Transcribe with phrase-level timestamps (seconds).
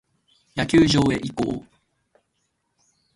[0.55, 1.63] 野球場へ移行。